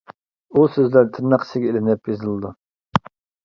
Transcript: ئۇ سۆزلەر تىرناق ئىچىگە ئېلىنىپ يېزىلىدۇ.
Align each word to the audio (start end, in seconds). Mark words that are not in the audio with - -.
ئۇ 0.53 0.63
سۆزلەر 0.75 1.11
تىرناق 1.19 1.47
ئىچىگە 1.47 1.71
ئېلىنىپ 1.75 2.13
يېزىلىدۇ. 2.13 2.57